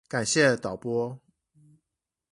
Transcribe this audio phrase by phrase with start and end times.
[0.07, 1.21] 感謝導播